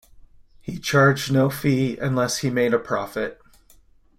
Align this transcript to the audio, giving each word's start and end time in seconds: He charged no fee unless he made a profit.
He 0.61 0.79
charged 0.79 1.31
no 1.31 1.51
fee 1.51 1.95
unless 1.99 2.39
he 2.39 2.49
made 2.49 2.73
a 2.73 2.79
profit. 2.79 3.39